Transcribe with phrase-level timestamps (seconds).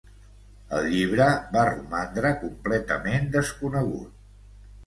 [0.77, 1.27] El llibre
[1.57, 4.21] va romandre completament desconegut.